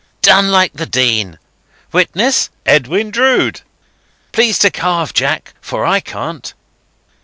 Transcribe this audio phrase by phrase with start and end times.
[0.23, 1.37] "Done like the Dean!
[1.91, 3.61] Witness, Edwin Drood!
[4.31, 6.55] Please to carve, Jack, for I can't."